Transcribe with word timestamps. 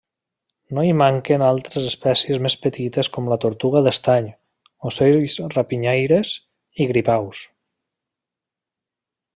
No 0.75 0.83
hi 0.85 0.93
manquen 1.01 1.43
altres 1.47 1.89
espècies 1.89 2.39
més 2.45 2.55
petites 2.63 3.11
com 3.17 3.29
la 3.33 3.37
tortuga 3.45 3.83
d'estany, 3.89 4.31
ocells 4.93 5.39
rapinyaires 5.59 6.33
i 6.83 6.89
gripaus. 6.95 7.45